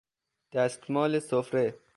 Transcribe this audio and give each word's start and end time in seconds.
دستمال 0.51 1.19
سفره 1.19 1.75